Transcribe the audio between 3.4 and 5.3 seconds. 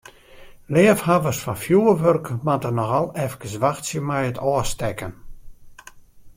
wachtsje mei it ôfstekken.